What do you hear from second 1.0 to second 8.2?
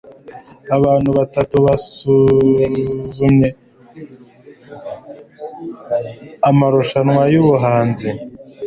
batatu basuzumye amarushanwa yubuhanzi